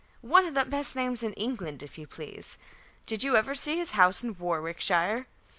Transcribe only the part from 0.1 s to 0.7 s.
One of the